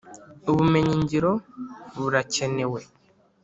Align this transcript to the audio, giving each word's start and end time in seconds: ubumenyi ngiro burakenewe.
ubumenyi 0.51 0.93
ngiro 1.01 1.31
burakenewe. 1.97 2.79